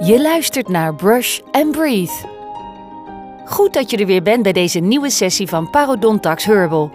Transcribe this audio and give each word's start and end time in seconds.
Je 0.00 0.22
luistert 0.22 0.68
naar 0.68 0.94
Brush 0.94 1.40
and 1.52 1.70
Breathe. 1.70 2.12
Goed 3.44 3.72
dat 3.72 3.90
je 3.90 3.96
er 3.96 4.06
weer 4.06 4.22
bent 4.22 4.42
bij 4.42 4.52
deze 4.52 4.78
nieuwe 4.78 5.10
sessie 5.10 5.48
van 5.48 5.70
Parodontax 5.70 6.44
Herbal. 6.44 6.90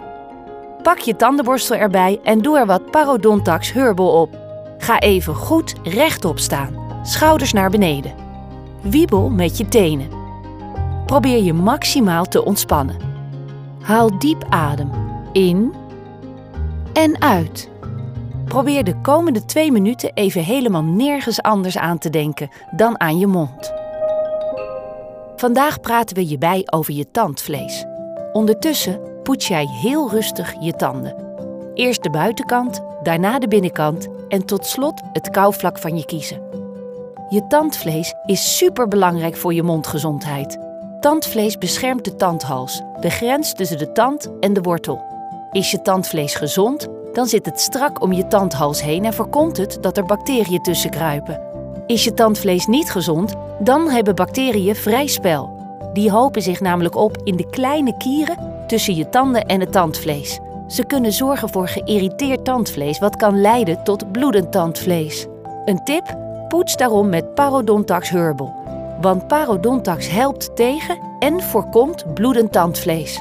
Pak 0.82 0.98
je 0.98 1.16
tandenborstel 1.16 1.76
erbij 1.76 2.20
en 2.22 2.42
doe 2.42 2.58
er 2.58 2.66
wat 2.66 2.90
Parodontax 2.90 3.72
Herbal 3.72 4.20
op. 4.20 4.38
Ga 4.78 4.98
even 4.98 5.34
goed 5.34 5.74
rechtop 5.82 6.38
staan, 6.38 7.00
schouders 7.02 7.52
naar 7.52 7.70
beneden. 7.70 8.14
Wiebel 8.82 9.28
met 9.28 9.58
je 9.58 9.68
tenen. 9.68 10.08
Probeer 11.06 11.42
je 11.42 11.52
maximaal 11.52 12.24
te 12.24 12.44
ontspannen. 12.44 12.96
Haal 13.82 14.18
diep 14.18 14.44
adem 14.48 14.90
in 15.32 15.74
en 16.92 17.22
uit. 17.22 17.69
Probeer 18.50 18.84
de 18.84 19.00
komende 19.00 19.44
twee 19.44 19.72
minuten 19.72 20.12
even 20.14 20.44
helemaal 20.44 20.82
nergens 20.82 21.42
anders 21.42 21.78
aan 21.78 21.98
te 21.98 22.10
denken 22.10 22.48
dan 22.70 23.00
aan 23.00 23.18
je 23.18 23.26
mond. 23.26 23.72
Vandaag 25.36 25.80
praten 25.80 26.16
we 26.16 26.28
je 26.28 26.38
bij 26.38 26.62
over 26.70 26.94
je 26.94 27.10
tandvlees. 27.10 27.84
Ondertussen 28.32 29.00
poets 29.22 29.48
jij 29.48 29.66
heel 29.66 30.10
rustig 30.10 30.54
je 30.60 30.72
tanden. 30.72 31.14
Eerst 31.74 32.02
de 32.02 32.10
buitenkant, 32.10 32.80
daarna 33.02 33.38
de 33.38 33.48
binnenkant 33.48 34.08
en 34.28 34.44
tot 34.44 34.66
slot 34.66 35.00
het 35.12 35.30
kauwvlak 35.30 35.78
van 35.78 35.96
je 35.96 36.04
kiezen. 36.04 36.42
Je 37.28 37.46
tandvlees 37.46 38.14
is 38.26 38.56
superbelangrijk 38.56 39.36
voor 39.36 39.54
je 39.54 39.62
mondgezondheid. 39.62 40.58
Tandvlees 41.00 41.58
beschermt 41.58 42.04
de 42.04 42.16
tandhals, 42.16 42.82
de 43.00 43.10
grens 43.10 43.54
tussen 43.54 43.78
de 43.78 43.92
tand 43.92 44.30
en 44.40 44.52
de 44.52 44.60
wortel. 44.60 45.02
Is 45.50 45.70
je 45.70 45.82
tandvlees 45.82 46.34
gezond, 46.34 46.88
dan 47.12 47.26
zit 47.26 47.46
het 47.46 47.60
strak 47.60 48.02
om 48.02 48.12
je 48.12 48.26
tandhals 48.26 48.82
heen 48.82 49.04
en 49.04 49.14
voorkomt 49.14 49.56
het 49.56 49.78
dat 49.80 49.96
er 49.96 50.04
bacteriën 50.04 50.62
tussen 50.62 50.90
kruipen. 50.90 51.40
Is 51.86 52.04
je 52.04 52.14
tandvlees 52.14 52.66
niet 52.66 52.90
gezond, 52.90 53.34
dan 53.58 53.88
hebben 53.88 54.14
bacteriën 54.14 54.74
vrij 54.74 55.06
spel. 55.06 55.58
Die 55.92 56.10
hopen 56.10 56.42
zich 56.42 56.60
namelijk 56.60 56.96
op 56.96 57.16
in 57.24 57.36
de 57.36 57.50
kleine 57.50 57.96
kieren 57.96 58.64
tussen 58.66 58.94
je 58.94 59.08
tanden 59.08 59.46
en 59.46 59.60
het 59.60 59.72
tandvlees. 59.72 60.38
Ze 60.66 60.84
kunnen 60.84 61.12
zorgen 61.12 61.48
voor 61.48 61.68
geïrriteerd 61.68 62.44
tandvlees, 62.44 62.98
wat 62.98 63.16
kan 63.16 63.40
leiden 63.40 63.84
tot 63.84 64.12
bloedend 64.12 64.52
tandvlees. 64.52 65.26
Een 65.64 65.84
tip? 65.84 66.16
Poets 66.48 66.76
daarom 66.76 67.08
met 67.08 67.34
Parodontax 67.34 68.10
Herbal. 68.10 68.54
Want 69.00 69.26
Parodontax 69.26 70.10
helpt 70.10 70.56
tegen 70.56 70.98
en 71.18 71.42
voorkomt 71.42 72.14
bloedend 72.14 72.52
tandvlees. 72.52 73.20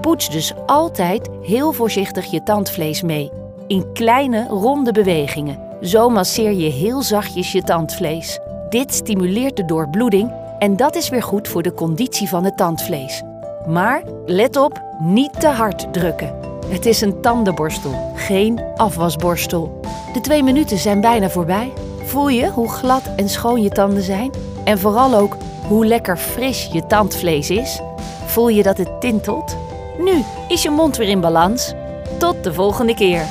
Poets 0.00 0.30
dus 0.30 0.52
altijd 0.66 1.28
heel 1.42 1.72
voorzichtig 1.72 2.30
je 2.30 2.42
tandvlees 2.42 3.02
mee. 3.02 3.30
In 3.66 3.92
kleine, 3.92 4.46
ronde 4.48 4.92
bewegingen. 4.92 5.58
Zo 5.80 6.08
masseer 6.08 6.52
je 6.52 6.70
heel 6.70 7.02
zachtjes 7.02 7.52
je 7.52 7.62
tandvlees. 7.62 8.38
Dit 8.68 8.94
stimuleert 8.94 9.56
de 9.56 9.64
doorbloeding 9.64 10.32
en 10.58 10.76
dat 10.76 10.94
is 10.94 11.08
weer 11.08 11.22
goed 11.22 11.48
voor 11.48 11.62
de 11.62 11.74
conditie 11.74 12.28
van 12.28 12.44
het 12.44 12.56
tandvlees. 12.56 13.22
Maar 13.66 14.02
let 14.26 14.56
op, 14.56 14.82
niet 15.00 15.40
te 15.40 15.48
hard 15.48 15.92
drukken. 15.92 16.34
Het 16.66 16.86
is 16.86 17.00
een 17.00 17.20
tandenborstel, 17.20 18.12
geen 18.14 18.60
afwasborstel. 18.76 19.80
De 20.12 20.20
twee 20.20 20.42
minuten 20.42 20.78
zijn 20.78 21.00
bijna 21.00 21.28
voorbij. 21.28 21.72
Voel 22.04 22.28
je 22.28 22.50
hoe 22.50 22.68
glad 22.68 23.02
en 23.16 23.28
schoon 23.28 23.62
je 23.62 23.68
tanden 23.68 24.02
zijn? 24.02 24.30
En 24.64 24.78
vooral 24.78 25.14
ook 25.14 25.36
hoe 25.68 25.86
lekker 25.86 26.16
fris 26.16 26.68
je 26.72 26.86
tandvlees 26.86 27.50
is? 27.50 27.80
Voel 28.26 28.48
je 28.48 28.62
dat 28.62 28.78
het 28.78 29.00
tintelt? 29.00 29.56
Nu 29.98 30.24
is 30.48 30.62
je 30.62 30.70
mond 30.70 30.96
weer 30.96 31.08
in 31.08 31.20
balans. 31.20 31.72
Tot 32.18 32.44
de 32.44 32.52
volgende 32.52 32.94
keer. 32.94 33.26